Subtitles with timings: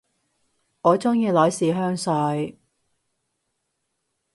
[0.81, 2.59] 我鍾意女士香水